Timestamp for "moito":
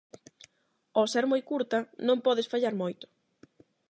2.83-3.05